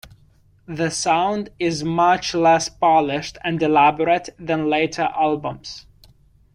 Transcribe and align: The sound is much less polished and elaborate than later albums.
The 0.65 0.89
sound 0.89 1.49
is 1.59 1.83
much 1.83 2.33
less 2.33 2.69
polished 2.69 3.37
and 3.43 3.61
elaborate 3.61 4.29
than 4.39 4.67
later 4.67 5.03
albums. 5.13 5.85